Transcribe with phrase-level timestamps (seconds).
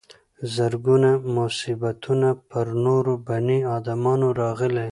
[0.55, 4.89] زرګونه مصیبتونه پر نورو بني ادمانو راغلي.